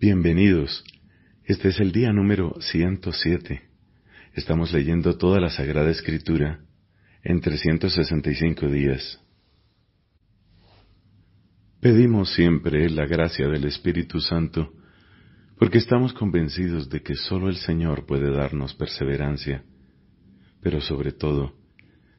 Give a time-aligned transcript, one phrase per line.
[0.00, 0.82] Bienvenidos.
[1.44, 3.60] Este es el día número 107.
[4.32, 6.60] Estamos leyendo toda la Sagrada Escritura
[7.22, 9.20] en 365 días.
[11.80, 14.72] Pedimos siempre la gracia del Espíritu Santo
[15.58, 19.64] porque estamos convencidos de que solo el Señor puede darnos perseverancia,
[20.62, 21.58] pero sobre todo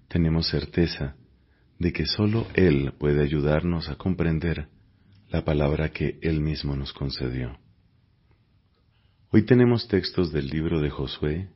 [0.07, 1.15] tenemos certeza
[1.79, 4.67] de que solo Él puede ayudarnos a comprender
[5.29, 7.57] la palabra que Él mismo nos concedió.
[9.33, 11.47] Hoy tenemos textos del libro de Josué,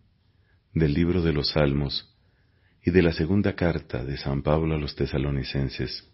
[0.74, 2.10] del libro de los Salmos
[2.82, 6.10] y de la segunda carta de San Pablo a los tesalonicenses.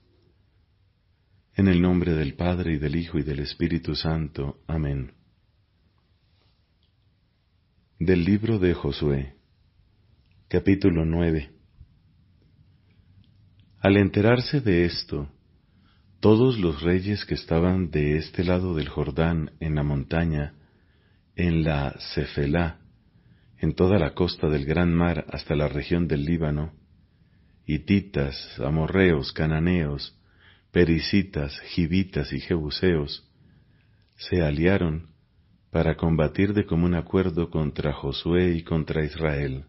[1.54, 4.58] En el nombre del Padre y del Hijo y del Espíritu Santo.
[4.66, 5.14] Amén.
[8.00, 9.36] Del libro de Josué,
[10.48, 11.52] capítulo 9.
[13.82, 15.30] Al enterarse de esto,
[16.22, 20.56] todos los reyes que estaban de este lado del Jordán en la montaña,
[21.42, 22.82] en la Cefelá,
[23.58, 26.74] en toda la costa del Gran Mar hasta la región del Líbano,
[27.66, 30.16] hititas, amorreos, cananeos,
[30.72, 33.28] perisitas, gibitas y jebuseos,
[34.18, 35.10] se aliaron
[35.72, 39.66] para combatir de común acuerdo contra Josué y contra Israel.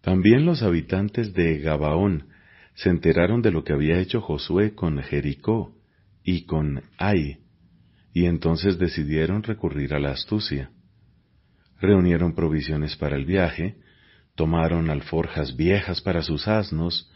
[0.00, 2.28] También los habitantes de Gabaón
[2.74, 5.76] se enteraron de lo que había hecho Josué con Jericó
[6.24, 7.38] y con Ai,
[8.18, 10.72] y entonces decidieron recurrir a la astucia.
[11.80, 13.76] Reunieron provisiones para el viaje,
[14.34, 17.12] tomaron alforjas viejas para sus asnos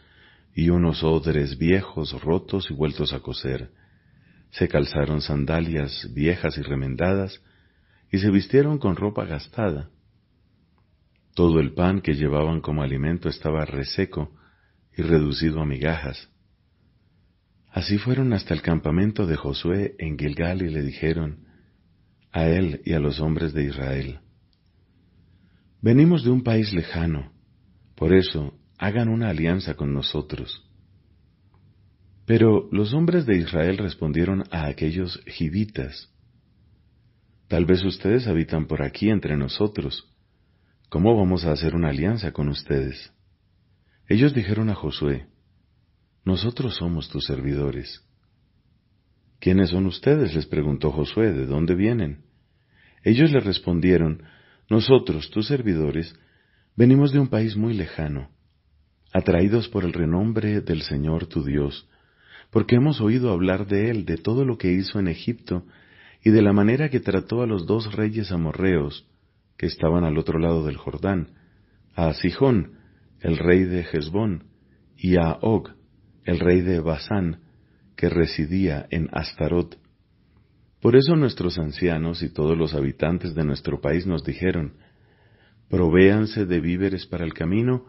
[0.55, 3.71] y unos odres viejos rotos y vueltos a coser.
[4.51, 7.43] Se calzaron sandalias viejas y remendadas
[8.09, 9.89] y se vistieron con ropa gastada.
[11.35, 14.31] Todo el pan que llevaban como alimento estaba reseco
[14.95, 16.29] y reducido a migajas.
[17.73, 21.47] Así fueron hasta el campamento de Josué en Gilgal y le dijeron
[22.31, 24.19] a él y a los hombres de Israel,
[25.81, 27.33] Venimos de un país lejano,
[27.95, 30.63] por eso hagan una alianza con nosotros.
[32.27, 36.13] Pero los hombres de Israel respondieron a aquellos gibitas,
[37.47, 40.11] Tal vez ustedes habitan por aquí entre nosotros.
[40.89, 43.11] ¿Cómo vamos a hacer una alianza con ustedes?
[44.07, 45.27] Ellos dijeron a Josué,
[46.25, 48.01] nosotros somos tus servidores.
[49.39, 50.33] ¿Quiénes son ustedes?
[50.33, 52.23] les preguntó Josué, ¿de dónde vienen?
[53.03, 54.23] Ellos le respondieron,
[54.69, 56.15] nosotros, tus servidores,
[56.75, 58.29] venimos de un país muy lejano,
[59.11, 61.89] atraídos por el renombre del Señor tu Dios,
[62.49, 65.65] porque hemos oído hablar de Él, de todo lo que hizo en Egipto,
[66.23, 69.05] y de la manera que trató a los dos reyes amorreos,
[69.57, 71.31] que estaban al otro lado del Jordán,
[71.95, 72.79] a Sijón,
[73.19, 74.45] el rey de Hezbón,
[74.95, 75.71] y a Og,
[76.25, 77.41] el rey de Basán,
[77.95, 79.77] que residía en Astarot.
[80.81, 84.73] Por eso nuestros ancianos y todos los habitantes de nuestro país nos dijeron,
[85.69, 87.85] provéanse de víveres para el camino,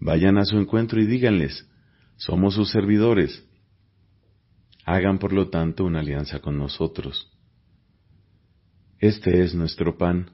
[0.00, 1.68] vayan a su encuentro y díganles,
[2.16, 3.46] somos sus servidores.
[4.84, 7.30] Hagan por lo tanto una alianza con nosotros.
[8.98, 10.30] Este es nuestro pan.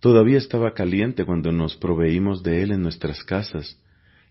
[0.00, 3.78] Todavía estaba caliente cuando nos proveímos de él en nuestras casas,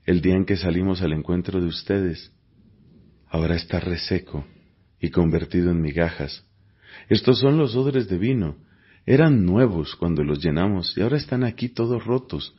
[0.05, 2.31] el día en que salimos al encuentro de ustedes.
[3.27, 4.45] Ahora está reseco
[4.99, 6.45] y convertido en migajas.
[7.09, 8.57] Estos son los odres de vino.
[9.05, 12.55] Eran nuevos cuando los llenamos y ahora están aquí todos rotos.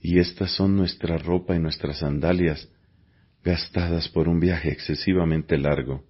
[0.00, 2.68] Y estas son nuestra ropa y nuestras sandalias,
[3.44, 6.04] gastadas por un viaje excesivamente largo.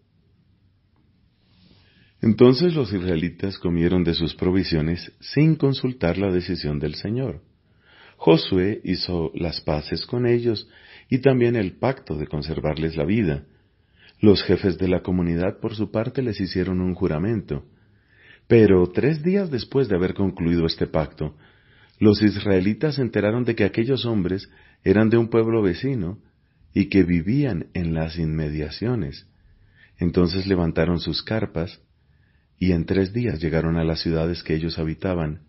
[2.22, 7.42] Entonces los israelitas comieron de sus provisiones sin consultar la decisión del Señor.
[8.16, 10.68] Josué hizo las paces con ellos
[11.08, 13.44] y también el pacto de conservarles la vida.
[14.20, 17.64] Los jefes de la comunidad por su parte les hicieron un juramento.
[18.48, 21.36] Pero tres días después de haber concluido este pacto,
[21.98, 24.48] los israelitas se enteraron de que aquellos hombres
[24.84, 26.18] eran de un pueblo vecino
[26.72, 29.26] y que vivían en las inmediaciones.
[29.98, 31.80] Entonces levantaron sus carpas
[32.58, 35.42] y en tres días llegaron a las ciudades que ellos habitaban.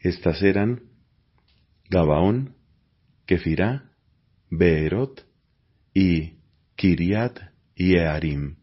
[0.00, 0.82] Estas eran
[1.90, 2.54] Gabaón,
[3.26, 3.90] Kefirá,
[4.50, 5.26] Beerot
[5.94, 6.34] y
[6.76, 7.38] Kiriat
[7.76, 8.56] Yearim.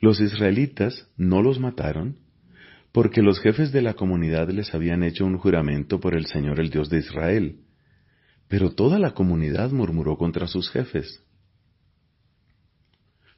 [0.00, 2.18] Los israelitas no los mataron
[2.92, 6.70] porque los jefes de la comunidad les habían hecho un juramento por el Señor el
[6.70, 7.60] Dios de Israel,
[8.48, 11.22] pero toda la comunidad murmuró contra sus jefes.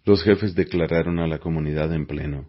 [0.05, 2.49] Los jefes declararon a la comunidad en pleno,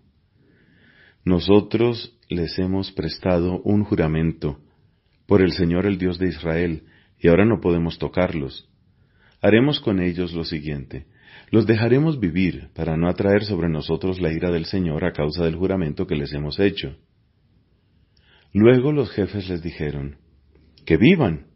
[1.25, 4.59] Nosotros les hemos prestado un juramento
[5.27, 6.83] por el Señor el Dios de Israel,
[7.19, 8.69] y ahora no podemos tocarlos.
[9.41, 11.07] Haremos con ellos lo siguiente.
[11.51, 15.55] los dejaremos vivir para no atraer sobre nosotros la ira del Señor a causa del
[15.55, 16.95] juramento que les hemos hecho.
[18.53, 20.17] Luego los jefes les dijeron,
[20.85, 21.47] que vivan,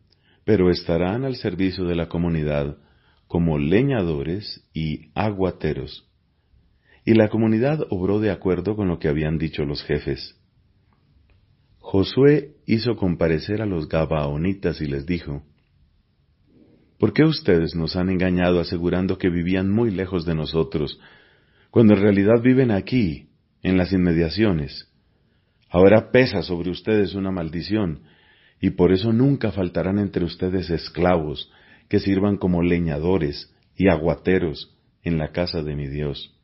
[0.45, 2.77] pero estarán al servicio de la comunidad
[3.27, 6.09] como leñadores y aguateros.
[7.05, 10.37] Y la comunidad obró de acuerdo con lo que habían dicho los jefes.
[11.89, 15.43] Josué hizo comparecer a los Gabaonitas y les dijo,
[16.99, 20.99] ¿Por qué ustedes nos han engañado asegurando que vivían muy lejos de nosotros,
[21.71, 23.29] cuando en realidad viven aquí,
[23.63, 24.91] en las inmediaciones?
[25.69, 28.01] Ahora pesa sobre ustedes una maldición,
[28.59, 31.49] y por eso nunca faltarán entre ustedes esclavos
[31.87, 36.35] que sirvan como leñadores y aguateros en la casa de mi Dios.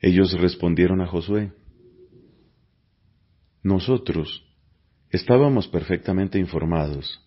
[0.00, 1.50] Ellos respondieron a Josué,
[3.64, 4.44] Nosotros
[5.08, 7.18] estábamos perfectamente informados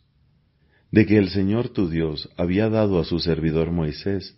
[0.91, 4.37] de que el Señor tu Dios había dado a su servidor Moisés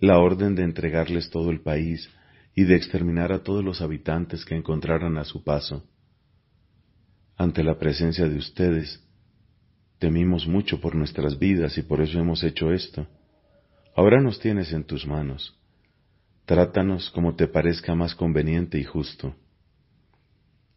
[0.00, 2.08] la orden de entregarles todo el país
[2.54, 5.86] y de exterminar a todos los habitantes que encontraran a su paso.
[7.36, 9.04] Ante la presencia de ustedes,
[9.98, 13.06] temimos mucho por nuestras vidas y por eso hemos hecho esto.
[13.94, 15.54] Ahora nos tienes en tus manos.
[16.46, 19.36] Trátanos como te parezca más conveniente y justo.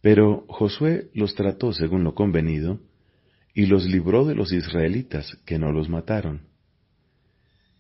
[0.08, 2.80] Pero Josué los trató según lo convenido,
[3.54, 6.48] y los libró de los israelitas, que no los mataron.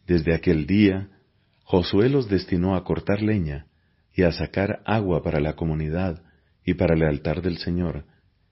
[0.05, 1.07] Desde aquel día,
[1.63, 3.67] Josué los destinó a cortar leña
[4.13, 6.21] y a sacar agua para la comunidad
[6.65, 8.03] y para el altar del Señor,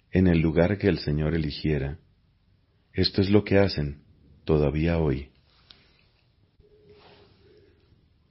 [0.10, 2.00] en el lugar que el Señor eligiera.
[2.94, 4.04] Esto es lo que hacen
[4.46, 5.32] todavía hoy.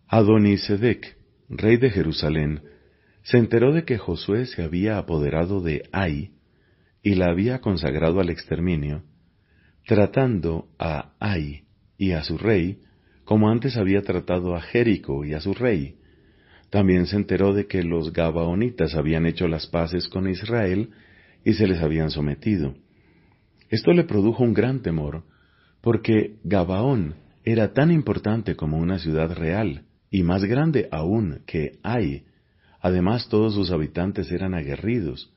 [0.09, 1.19] Adonisedec,
[1.51, 2.63] rey de Jerusalén,
[3.25, 6.31] se enteró de que Josué se había apoderado de Ai,
[7.03, 9.03] y la había consagrado al exterminio,
[9.87, 11.65] tratando a Ai
[11.99, 12.79] y a su rey
[13.25, 15.97] como antes había tratado a Jerico y a su rey.
[16.71, 20.91] También se enteró de que los Gabaonitas habían hecho las paces con Israel
[21.45, 22.75] y se les habían sometido.
[23.71, 25.25] Esto le produjo un gran temor,
[25.81, 32.25] porque Gabaón era tan importante como una ciudad real, y más grande aún que Ai.
[32.85, 35.33] Además todos sus habitantes eran aguerridos,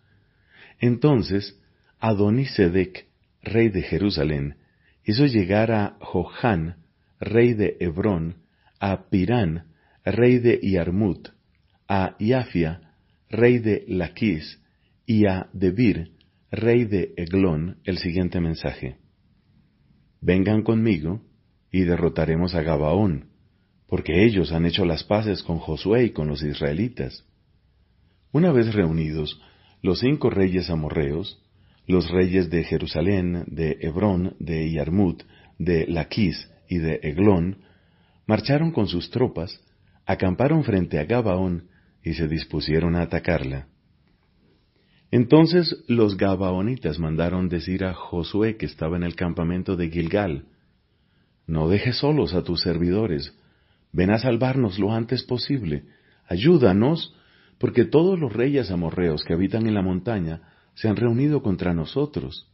[0.79, 1.57] entonces
[1.97, 3.07] Adonisedec,
[3.41, 4.57] rey de Jerusalén,
[5.05, 6.75] hizo llegar a Johan,
[7.21, 8.43] rey de Hebrón,
[8.81, 9.67] a Pirán,
[10.03, 11.29] rey de Yarmut,
[11.87, 12.81] a Yafia,
[13.29, 14.59] rey de Laquis,
[15.05, 16.11] y a Debir,
[16.51, 18.97] rey de Eglón, el siguiente mensaje.
[20.19, 21.21] Vengan conmigo
[21.71, 23.29] y derrotaremos a Gabaón,
[23.87, 27.23] porque ellos han hecho las paces con Josué y con los israelitas.
[28.31, 29.41] Una vez reunidos,
[29.81, 31.41] los cinco reyes amorreos,
[31.85, 35.23] los reyes de Jerusalén, de Hebrón, de Yarmut,
[35.57, 37.59] de Laquis y de Eglón,
[38.25, 39.61] marcharon con sus tropas,
[40.05, 41.69] acamparon frente a Gabaón
[42.03, 43.67] y se dispusieron a atacarla.
[45.09, 50.45] Entonces los Gabaonitas mandaron decir a Josué que estaba en el campamento de Gilgal,
[51.45, 53.33] No dejes solos a tus servidores,
[53.93, 55.85] ven a salvarnos lo antes posible,
[56.27, 57.15] ayúdanos
[57.59, 60.41] porque todos los reyes amorreos que habitan en la montaña
[60.75, 62.51] se han reunido contra nosotros.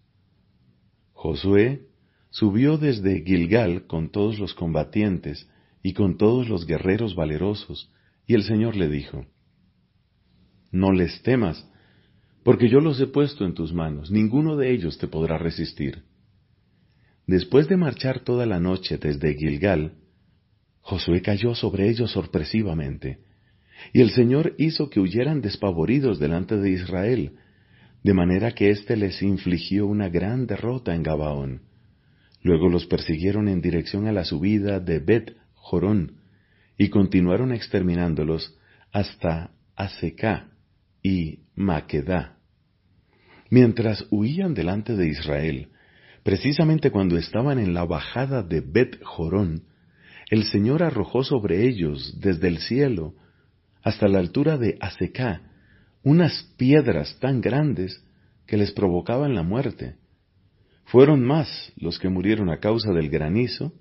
[1.11, 1.87] Josué
[2.29, 5.49] subió desde Gilgal con todos los combatientes
[5.83, 7.91] y con todos los guerreros valerosos,
[8.25, 9.25] y el Señor le dijo,
[10.71, 11.69] No les temas,
[12.43, 16.03] porque yo los he puesto en tus manos, ninguno de ellos te podrá resistir.
[17.27, 19.95] Después de marchar toda la noche desde Gilgal,
[20.81, 23.19] Josué cayó sobre ellos sorpresivamente,
[23.91, 27.33] y el Señor hizo que huyeran despavoridos delante de Israel,
[28.03, 31.61] de manera que éste les infligió una gran derrota en Gabaón.
[32.41, 36.17] Luego los persiguieron en dirección a la subida de Bet Jorón,
[36.77, 38.57] y continuaron exterminándolos
[38.91, 40.49] hasta Aseká
[41.01, 42.37] y Maquedá.
[43.49, 45.69] Mientras huían delante de Israel,
[46.23, 49.63] precisamente cuando estaban en la bajada de Bet Jorón,
[50.29, 53.13] el Señor arrojó sobre ellos desde el cielo
[53.83, 55.41] hasta la altura de Aseká,
[56.03, 58.03] unas piedras tan grandes
[58.47, 59.95] que les provocaban la muerte.
[60.85, 63.73] Fueron más los que murieron a causa del granizo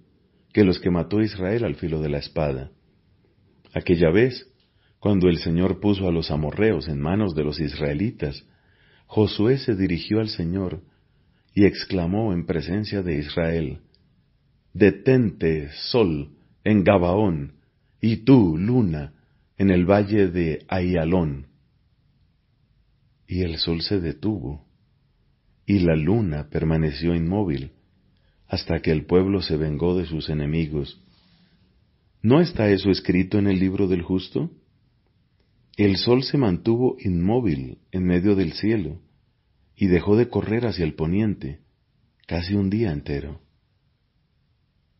[0.52, 2.70] que los que mató Israel al filo de la espada.
[3.74, 4.46] Aquella vez,
[4.98, 8.44] cuando el Señor puso a los amorreos en manos de los israelitas,
[9.06, 10.82] Josué se dirigió al Señor
[11.54, 13.78] y exclamó en presencia de Israel,
[14.74, 16.30] Detente, sol,
[16.64, 17.54] en Gabaón,
[18.00, 19.12] y tú, luna,
[19.58, 21.48] en el valle de Ayalón.
[23.26, 24.66] Y el sol se detuvo,
[25.66, 27.72] y la luna permaneció inmóvil,
[28.46, 31.00] hasta que el pueblo se vengó de sus enemigos.
[32.20, 34.50] ¿No está eso escrito en el libro del justo?
[35.76, 39.00] El sol se mantuvo inmóvil en medio del cielo
[39.74, 41.60] y dejó de correr hacia el poniente
[42.26, 43.40] casi un día entero.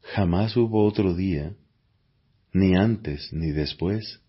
[0.01, 1.55] Jamás hubo otro día,
[2.53, 4.22] ni antes ni después,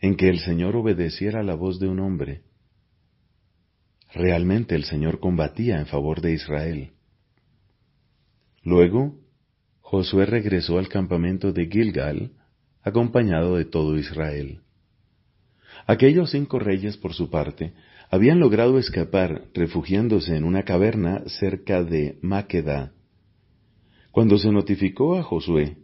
[0.00, 2.42] en que el Señor obedeciera la voz de un hombre.
[4.12, 6.92] Realmente el Señor combatía en favor de Israel.
[8.62, 9.14] Luego,
[9.80, 12.32] Josué regresó al campamento de Gilgal,
[12.82, 14.60] acompañado de todo Israel.
[15.86, 17.72] Aquellos cinco reyes, por su parte,
[18.10, 22.92] habían logrado escapar refugiándose en una caverna cerca de Maqueda.
[24.10, 25.76] Cuando se notificó a Josué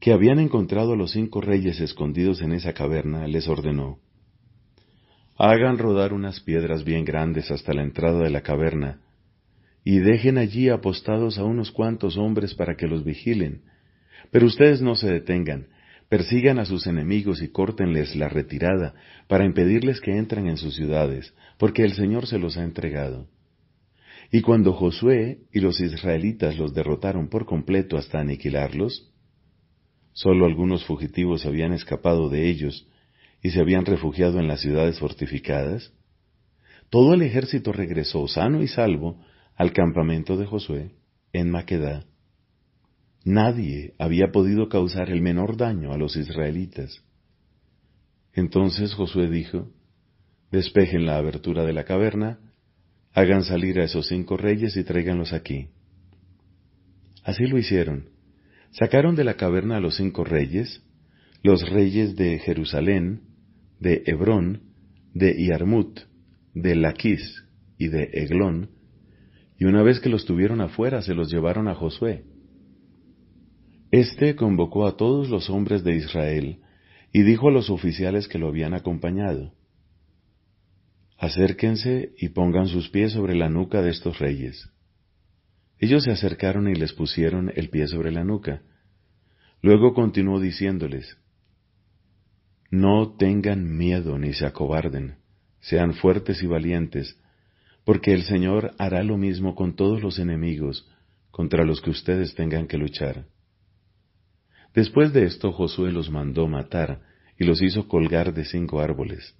[0.00, 3.98] que habían encontrado a los cinco reyes escondidos en esa caverna, les ordenó,
[5.36, 9.00] Hagan rodar unas piedras bien grandes hasta la entrada de la caverna,
[9.84, 13.62] y dejen allí apostados a unos cuantos hombres para que los vigilen.
[14.30, 15.68] Pero ustedes no se detengan,
[16.08, 18.94] persigan a sus enemigos y córtenles la retirada
[19.28, 23.28] para impedirles que entren en sus ciudades, porque el Señor se los ha entregado.
[24.30, 29.10] Y cuando Josué y los israelitas los derrotaron por completo hasta aniquilarlos,
[30.18, 32.88] solo algunos fugitivos habían escapado de ellos
[33.40, 35.92] y se habían refugiado en las ciudades fortificadas,
[36.90, 39.22] todo el ejército regresó sano y salvo
[39.54, 40.90] al campamento de Josué
[41.32, 42.04] en Maquedá.
[43.24, 47.00] Nadie había podido causar el menor daño a los israelitas.
[48.32, 49.68] Entonces Josué dijo,
[50.50, 52.40] despejen la abertura de la caverna,
[53.12, 55.68] hagan salir a esos cinco reyes y tráiganlos aquí.
[57.22, 58.17] Así lo hicieron.
[58.70, 60.82] Sacaron de la caverna a los cinco reyes,
[61.42, 63.22] los reyes de Jerusalén,
[63.80, 64.62] de Hebrón,
[65.14, 66.00] de Iarmut,
[66.54, 67.44] de Laquis
[67.78, 68.70] y de Eglón,
[69.58, 72.24] y una vez que los tuvieron afuera se los llevaron a Josué.
[73.90, 76.60] Este convocó a todos los hombres de Israel
[77.12, 79.54] y dijo a los oficiales que lo habían acompañado,
[81.16, 84.70] Acérquense y pongan sus pies sobre la nuca de estos reyes.
[85.78, 88.62] Ellos se acercaron y les pusieron el pie sobre la nuca.
[89.62, 91.18] Luego continuó diciéndoles,
[92.70, 95.16] No tengan miedo ni se acobarden,
[95.60, 97.18] sean fuertes y valientes,
[97.84, 100.88] porque el Señor hará lo mismo con todos los enemigos
[101.30, 103.26] contra los que ustedes tengan que luchar.
[104.74, 107.02] Después de esto Josué los mandó matar
[107.38, 109.34] y los hizo colgar de cinco árboles.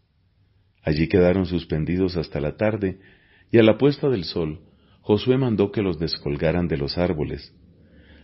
[0.83, 3.00] Allí quedaron suspendidos hasta la tarde,
[3.50, 4.61] y a la puesta del sol,
[5.09, 7.55] Josué mandó que los descolgaran de los árboles.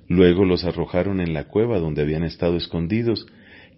[0.06, 3.26] Luego los arrojaron en la cueva donde habían estado escondidos,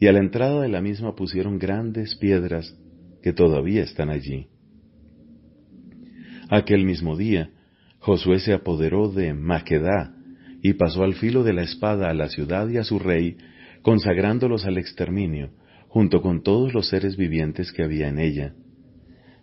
[0.00, 2.76] y a la entrada de la misma pusieron grandes piedras
[3.22, 4.48] que todavía están allí.
[6.50, 7.50] Aquel mismo día,
[8.00, 10.12] Josué se apoderó de Maquedá
[10.60, 13.36] y pasó al filo de la espada a la ciudad y a su rey,
[13.82, 15.50] consagrándolos al exterminio,
[15.86, 18.54] junto con todos los seres vivientes que había en ella.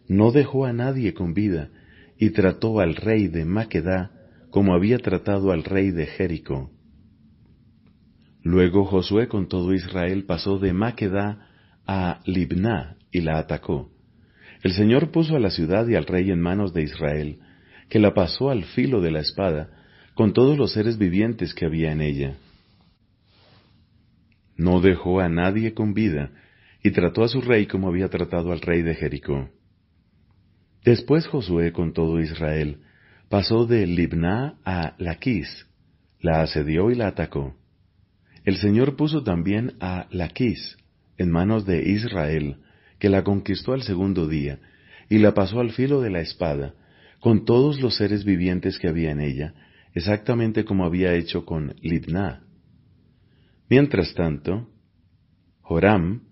[0.10, 1.70] No dejó a nadie con vida,
[2.18, 4.12] y trató al rey de Maquedá
[4.50, 6.70] como había tratado al rey de Jericó.
[8.44, 11.48] Luego Josué con todo Israel pasó de Maquedá
[11.88, 13.90] a Libná y la atacó.
[14.62, 17.40] El Señor puso a la ciudad y al rey en manos de Israel,
[17.90, 19.70] que la pasó al filo de la espada,
[20.14, 22.36] con todos los seres vivientes que había en ella.
[24.56, 26.32] No dejó a nadie con vida,
[26.84, 29.50] y trató a su rey como había tratado al rey de Jericó.
[30.84, 32.80] Después Josué con todo Israel
[33.30, 35.66] pasó de Libná a Laquis,
[36.20, 37.56] la asedió y la atacó.
[38.44, 40.78] El Señor puso también a Laquis
[41.18, 42.58] en manos de Israel,
[43.00, 44.60] que la conquistó al segundo día,
[45.10, 46.74] y la pasó al filo de la espada,
[47.20, 49.54] con todos los seres vivientes que había en ella,
[49.94, 52.44] exactamente como había hecho con Libná.
[53.70, 54.70] Mientras tanto,
[55.62, 56.24] Joram,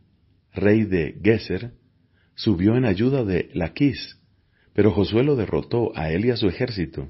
[0.53, 1.71] rey de Geser,
[2.35, 4.20] subió en ayuda de Laquis,
[4.73, 7.09] pero Josué lo derrotó a él y a su ejército,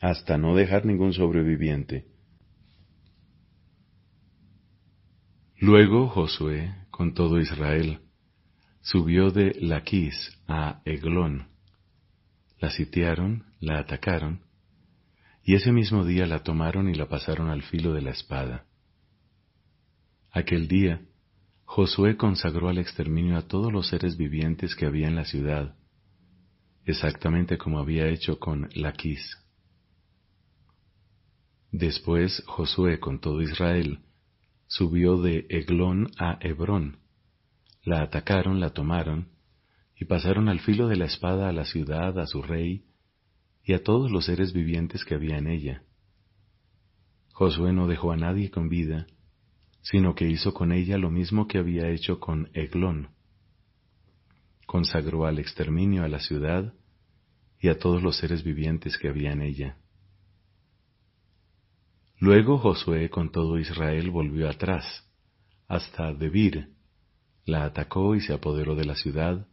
[0.00, 2.06] hasta no dejar ningún sobreviviente.
[5.58, 8.00] Luego Josué, con todo Israel,
[8.80, 11.48] subió de Laquis a Eglón.
[12.58, 14.40] La sitiaron, la atacaron,
[15.44, 18.66] y ese mismo día la tomaron y la pasaron al filo de la espada.
[20.30, 21.02] Aquel día,
[21.64, 25.76] Josué consagró al exterminio a todos los seres vivientes que había en la ciudad,
[26.84, 29.38] exactamente como había hecho con Laquis.
[31.70, 34.00] Después Josué con todo Israel
[34.66, 36.98] subió de Eglón a Hebrón,
[37.84, 39.28] la atacaron, la tomaron,
[39.96, 42.84] y pasaron al filo de la espada a la ciudad, a su rey,
[43.64, 45.82] y a todos los seres vivientes que había en ella.
[47.32, 49.06] Josué no dejó a nadie con vida,
[49.82, 53.08] sino que hizo con ella lo mismo que había hecho con Eglón.
[54.72, 56.72] Consagró al exterminio a la ciudad
[57.60, 59.76] y a todos los seres vivientes que había en ella.
[62.18, 65.06] Luego Josué con todo Israel volvió atrás,
[65.68, 66.70] hasta Debir,
[67.44, 69.46] la atacó y se apoderó de la ciudad,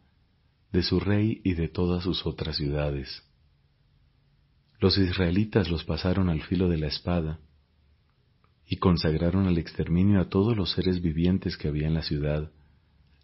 [0.72, 3.22] de su rey y de todas sus otras ciudades.
[4.78, 7.40] Los israelitas los pasaron al filo de la espada,
[8.64, 12.50] y consagraron al exterminio a todos los seres vivientes que había en la ciudad,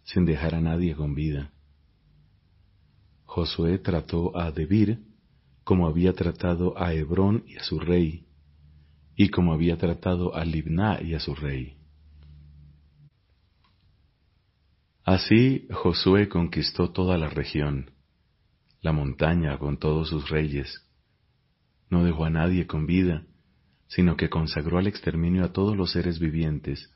[0.03, 1.53] sin dejar a nadie con vida.
[3.27, 5.03] Josué trató a Debir
[5.63, 8.25] como había tratado a Hebrón y a su rey,
[9.15, 11.75] y como había tratado a Libná y a su rey.
[15.03, 17.91] Así Josué conquistó toda la región,
[18.81, 20.81] la montaña con todos sus reyes.
[21.89, 23.25] No dejó a nadie con vida,
[23.87, 26.93] sino que consagró al exterminio a todos los seres vivientes,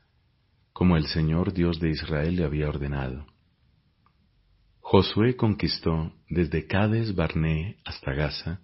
[0.72, 3.28] como el Señor Dios de Israel le había ordenado.
[4.92, 8.60] Josué conquistó desde Cades Barné hasta Gaza,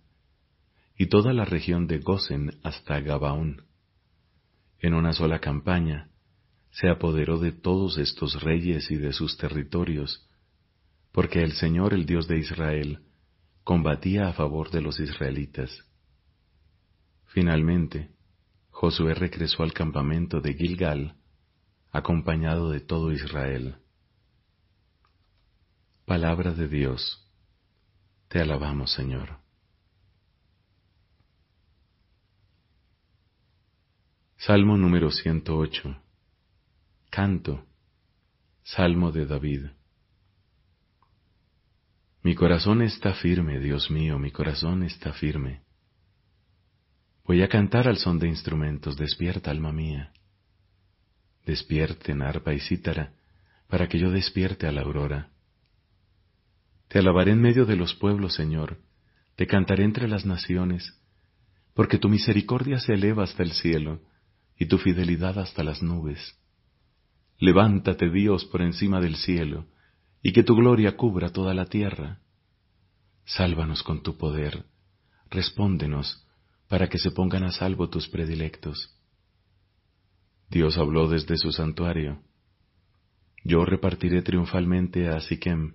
[0.97, 3.63] y toda la región de Gosen hasta Gabaón.
[4.79, 6.09] En una sola campaña
[6.69, 10.29] se apoderó de todos estos reyes y de sus territorios,
[11.13, 13.05] porque el Señor, el Dios de Israel,
[13.63, 15.85] combatía a favor de los israelitas.
[17.27, 18.09] Finalmente,
[18.69, 21.15] Josué regresó al campamento de Gilgal,
[21.93, 23.77] acompañado de todo Israel.
[26.07, 27.21] Palabra de Dios.
[28.29, 29.39] Te alabamos, Señor.
[34.37, 36.01] Salmo número 108.
[37.09, 37.65] Canto.
[38.63, 39.65] Salmo de David.
[42.23, 45.63] Mi corazón está firme, Dios mío, mi corazón está firme.
[47.25, 50.13] Voy a cantar al son de instrumentos, despierta, alma mía.
[51.45, 53.11] Despierten arpa y cítara,
[53.67, 55.31] para que yo despierte a la aurora.
[56.87, 58.77] Te alabaré en medio de los pueblos, Señor,
[59.35, 60.93] te cantaré entre las naciones,
[61.73, 64.01] porque tu misericordia se eleva hasta el cielo
[64.57, 66.37] y tu fidelidad hasta las nubes.
[67.39, 69.67] Levántate, Dios, por encima del cielo,
[70.23, 72.19] y que tu gloria cubra toda la tierra.
[73.25, 74.65] Sálvanos con tu poder,
[75.29, 76.25] respóndenos,
[76.67, 78.97] para que se pongan a salvo tus predilectos.
[80.49, 82.21] Dios habló desde su santuario.
[83.43, 85.73] Yo repartiré triunfalmente a Siquem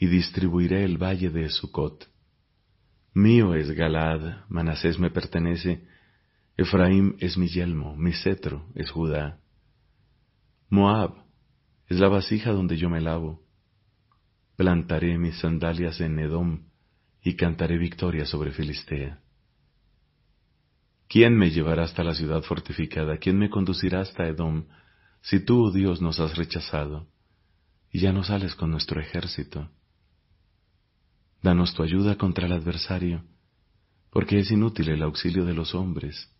[0.00, 2.08] y distribuiré el valle de Sucot.
[3.12, 5.86] Mío es Galad, Manasés me pertenece,
[6.56, 9.38] Efraín es mi yelmo, mi cetro es Judá.
[10.70, 11.26] Moab
[11.86, 13.42] es la vasija donde yo me lavo.
[14.56, 16.64] Plantaré mis sandalias en Edom
[17.22, 19.20] y cantaré victoria sobre Filistea.
[21.08, 23.18] ¿Quién me llevará hasta la ciudad fortificada?
[23.18, 24.64] ¿Quién me conducirá hasta Edom?
[25.20, 27.06] Si tú, oh Dios, nos has rechazado
[27.92, 29.68] y ya no sales con nuestro ejército.
[31.42, 33.24] Danos tu ayuda contra el adversario,
[34.10, 36.30] porque es inútil el auxilio de los hombres.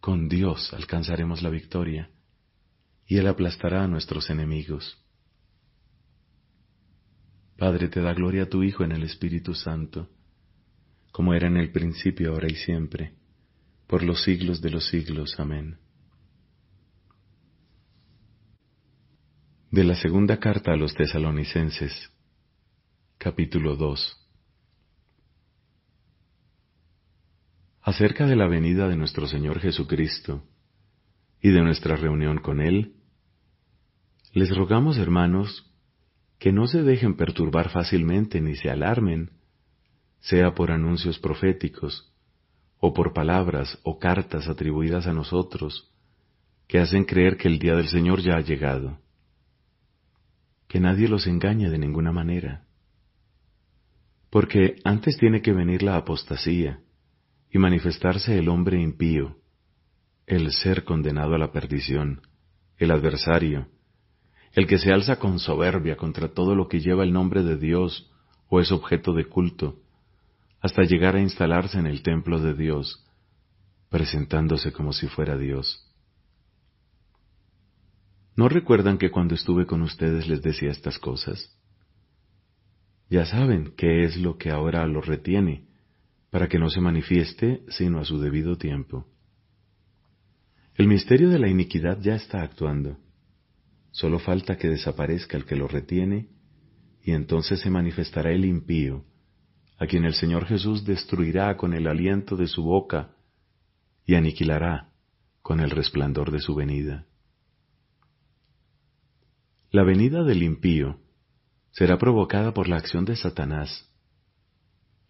[0.00, 2.10] Con Dios alcanzaremos la victoria,
[3.06, 4.98] y Él aplastará a nuestros enemigos.
[7.56, 10.08] Padre, te da gloria a tu Hijo en el Espíritu Santo,
[11.12, 13.14] como era en el principio, ahora y siempre
[13.86, 15.38] por los siglos de los siglos.
[15.38, 15.78] Amén.
[19.70, 22.10] De la segunda carta a los tesalonicenses,
[23.24, 24.20] capítulo 2.
[27.80, 30.44] Acerca de la venida de nuestro Señor Jesucristo
[31.40, 32.96] y de nuestra reunión con Él,
[34.34, 35.72] les rogamos, hermanos,
[36.38, 39.30] que no se dejen perturbar fácilmente ni se alarmen,
[40.20, 42.12] sea por anuncios proféticos,
[42.76, 45.90] o por palabras o cartas atribuidas a nosotros,
[46.68, 48.98] que hacen creer que el día del Señor ya ha llegado.
[50.68, 52.66] Que nadie los engañe de ninguna manera.
[54.34, 56.80] Porque antes tiene que venir la apostasía
[57.52, 59.36] y manifestarse el hombre impío,
[60.26, 62.20] el ser condenado a la perdición,
[62.76, 63.68] el adversario,
[64.50, 68.10] el que se alza con soberbia contra todo lo que lleva el nombre de Dios
[68.48, 69.78] o es objeto de culto,
[70.60, 73.06] hasta llegar a instalarse en el templo de Dios,
[73.88, 75.88] presentándose como si fuera Dios.
[78.34, 81.56] ¿No recuerdan que cuando estuve con ustedes les decía estas cosas?
[83.14, 85.68] Ya saben qué es lo que ahora los retiene,
[86.30, 89.06] para que no se manifieste sino a su debido tiempo.
[90.74, 92.98] El misterio de la iniquidad ya está actuando.
[93.92, 96.26] Solo falta que desaparezca el que lo retiene,
[97.04, 99.04] y entonces se manifestará el impío,
[99.78, 103.14] a quien el Señor Jesús destruirá con el aliento de su boca
[104.04, 104.90] y aniquilará
[105.40, 107.06] con el resplandor de su venida.
[109.70, 111.03] La venida del impío
[111.74, 113.90] será provocada por la acción de Satanás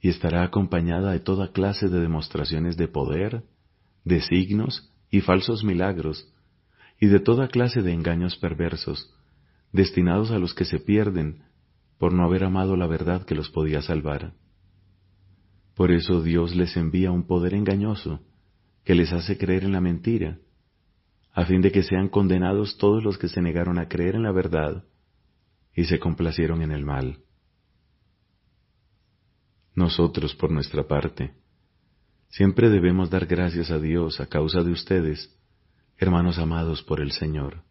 [0.00, 3.44] y estará acompañada de toda clase de demostraciones de poder,
[4.04, 6.30] de signos y falsos milagros,
[7.00, 9.14] y de toda clase de engaños perversos,
[9.72, 11.42] destinados a los que se pierden
[11.98, 14.32] por no haber amado la verdad que los podía salvar.
[15.74, 18.20] Por eso Dios les envía un poder engañoso
[18.84, 20.38] que les hace creer en la mentira,
[21.32, 24.32] a fin de que sean condenados todos los que se negaron a creer en la
[24.32, 24.84] verdad
[25.74, 27.18] y se complacieron en el mal.
[29.74, 31.34] Nosotros, por nuestra parte,
[32.28, 35.36] siempre debemos dar gracias a Dios a causa de ustedes,
[35.96, 37.64] hermanos amados por el Señor.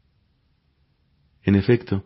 [1.43, 2.03] En efecto,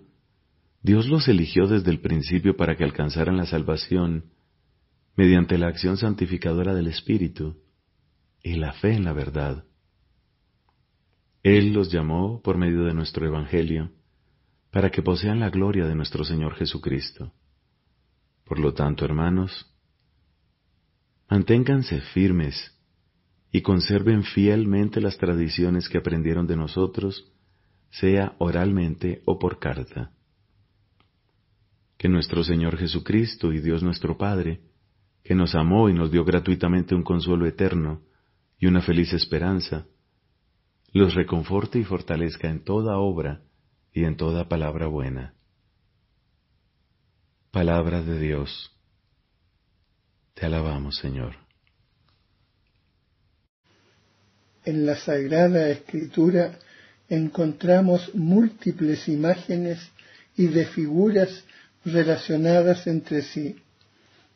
[0.82, 4.32] Dios los eligió desde el principio para que alcanzaran la salvación
[5.16, 7.58] mediante la acción santificadora del Espíritu
[8.44, 9.66] y la fe en la verdad.
[11.42, 13.92] Él los llamó por medio de nuestro Evangelio
[14.78, 17.34] para que posean la gloria de nuestro Señor Jesucristo.
[18.46, 19.66] Por lo tanto, hermanos,
[21.28, 22.78] manténganse firmes
[23.52, 27.34] y conserven fielmente las tradiciones que aprendieron de nosotros,
[27.90, 30.12] sea oralmente o por carta.
[31.98, 34.62] Que nuestro Señor Jesucristo y Dios nuestro Padre,
[35.24, 38.04] que nos amó y nos dio gratuitamente un consuelo eterno
[38.60, 39.88] y una feliz esperanza,
[40.94, 43.42] los reconforte y fortalezca en toda obra
[43.98, 45.34] y en toda palabra buena.
[47.50, 48.72] Palabra de Dios.
[50.36, 51.34] Te alabamos, Señor.
[54.66, 56.60] En la Sagrada Escritura
[57.10, 59.80] encontramos múltiples imágenes
[60.36, 61.44] y de figuras
[61.84, 63.56] relacionadas entre sí,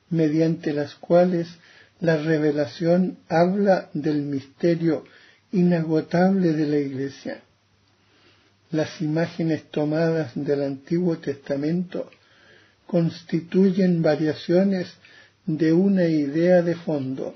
[0.10, 1.48] mediante las cuales
[2.00, 5.04] la revelación habla del misterio
[5.52, 7.44] inagotable de la Iglesia.
[8.72, 12.10] Las imágenes tomadas del Antiguo Testamento
[12.88, 14.88] constituyen variaciones
[15.46, 17.34] de una idea de fondo,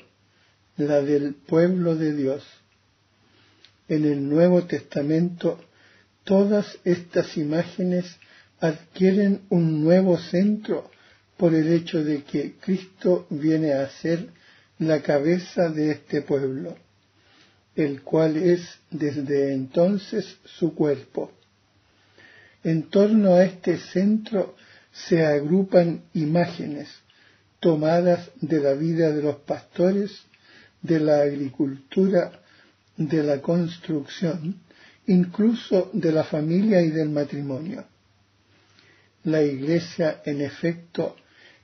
[0.78, 2.44] la del pueblo de Dios.
[3.90, 5.60] En el Nuevo Testamento
[6.24, 8.06] todas estas imágenes
[8.62, 10.90] adquieren un nuevo centro
[11.36, 14.30] por el hecho de que Cristo viene a ser
[14.80, 16.78] la cabeza de este pueblo
[17.76, 21.32] el cual es desde entonces su cuerpo.
[22.64, 24.56] En torno a este centro
[24.92, 26.90] se agrupan imágenes
[27.60, 30.12] tomadas de la vida de los pastores,
[30.82, 32.32] de la agricultura,
[32.96, 34.56] de la construcción,
[35.08, 37.86] incluso de la familia y del matrimonio.
[39.24, 41.16] La iglesia, en efecto,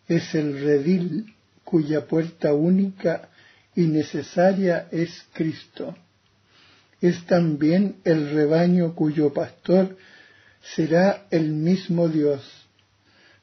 [0.07, 3.29] es el redil cuya puerta única
[3.75, 5.95] y necesaria es Cristo.
[6.99, 9.97] Es también el rebaño cuyo pastor
[10.75, 12.43] será el mismo Dios,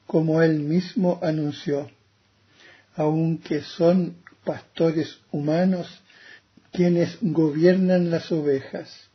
[0.05, 1.89] como él mismo anunció,
[2.95, 6.01] aunque son pastores humanos
[6.71, 9.09] quienes gobiernan las ovejas.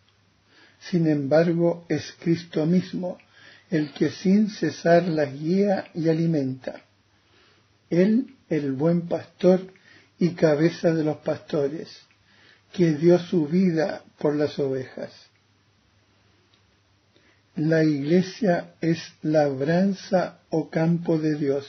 [0.80, 3.18] Sin embargo, es Cristo mismo
[3.70, 6.82] el que sin cesar las guía y alimenta.
[7.90, 9.72] Él, el buen pastor,
[10.18, 11.88] y cabeza de los pastores,
[12.72, 15.12] que dio su vida por las ovejas.
[17.56, 21.66] La iglesia es labranza o campo de Dios.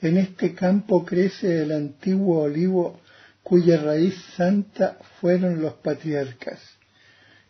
[0.00, 3.00] En este campo crece el antiguo olivo
[3.42, 6.60] cuya raíz santa fueron los patriarcas,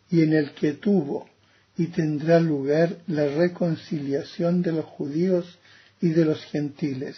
[0.09, 1.29] y en el que tuvo
[1.77, 5.57] y tendrá lugar la reconciliación de los judíos
[6.01, 7.17] y de los gentiles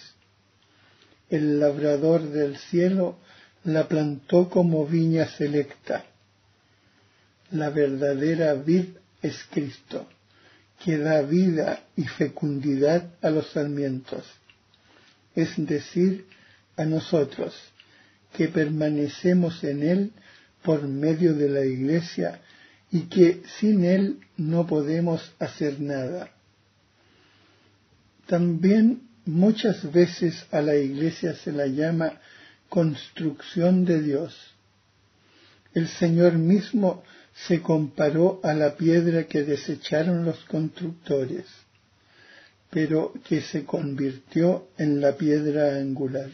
[1.29, 3.17] el labrador del cielo
[3.63, 6.05] la plantó como viña selecta.
[7.51, 8.85] La verdadera vid
[9.21, 10.07] es Cristo,
[10.83, 14.25] que da vida y fecundidad a los sarmientos,
[15.35, 16.25] es decir,
[16.75, 17.53] a nosotros,
[18.33, 20.11] que permanecemos en Él
[20.63, 22.41] por medio de la Iglesia
[22.91, 26.29] y que sin Él no podemos hacer nada.
[28.27, 32.13] También Muchas veces a la iglesia se la llama
[32.69, 34.33] construcción de Dios.
[35.73, 37.03] El Señor mismo
[37.35, 41.45] se comparó a la piedra que desecharon los constructores,
[42.69, 46.31] pero que se convirtió en la piedra angular.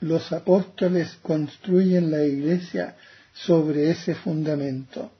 [0.00, 2.96] Los apóstoles construyen la iglesia
[3.34, 5.12] sobre ese fundamento,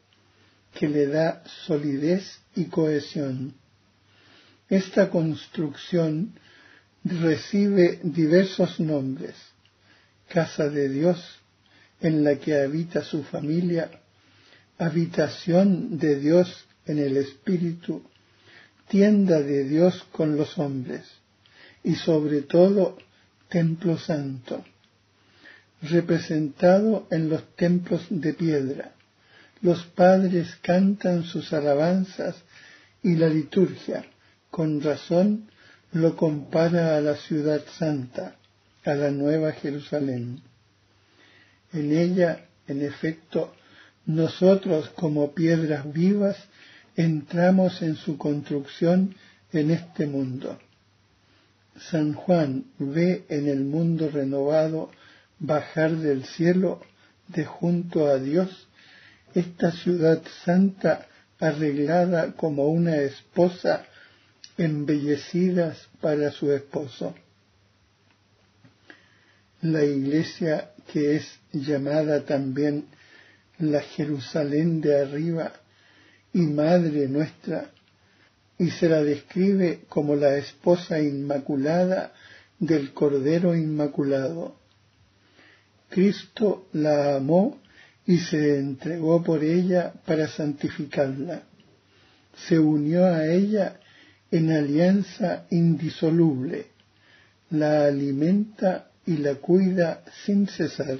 [0.72, 3.54] que le da solidez y cohesión.
[4.72, 6.32] Esta construcción
[7.04, 9.34] recibe diversos nombres.
[10.30, 11.18] Casa de Dios,
[12.00, 13.90] en la que habita su familia,
[14.78, 18.02] habitación de Dios en el Espíritu,
[18.88, 21.02] tienda de Dios con los hombres,
[21.84, 22.96] y sobre todo
[23.50, 24.64] templo santo,
[25.82, 28.94] representado en los templos de piedra.
[29.60, 32.36] Los padres cantan sus alabanzas
[33.02, 34.06] y la liturgia,
[34.52, 35.48] con razón,
[35.92, 38.36] lo compara a la ciudad santa,
[38.84, 40.42] a la nueva Jerusalén.
[41.72, 43.54] En ella, en efecto,
[44.04, 46.36] nosotros como piedras vivas
[46.96, 49.14] entramos en su construcción
[49.54, 50.58] en este mundo.
[51.90, 54.90] San Juan ve en el mundo renovado
[55.38, 56.82] bajar del cielo
[57.28, 58.68] de junto a Dios
[59.34, 61.06] esta ciudad santa
[61.40, 63.86] arreglada como una esposa
[64.56, 67.14] embellecidas para su esposo.
[69.62, 72.86] La iglesia que es llamada también
[73.58, 75.52] la Jerusalén de arriba
[76.32, 77.70] y Madre nuestra,
[78.58, 82.12] y se la describe como la esposa inmaculada
[82.58, 84.56] del Cordero Inmaculado.
[85.90, 87.60] Cristo la amó
[88.06, 91.42] y se entregó por ella para santificarla.
[92.46, 93.78] Se unió a ella
[94.32, 96.66] en alianza indisoluble,
[97.50, 100.98] la alimenta y la cuida sin cesar.